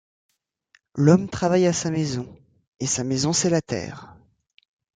L’homme 0.95 1.29
travaille 1.29 1.67
à 1.67 1.73
sa 1.73 1.91
maison, 1.91 2.27
et 2.79 2.87
sa 2.87 3.03
maison 3.03 3.33
c’est 3.33 3.51
la 3.51 3.61
terre. 3.61 4.15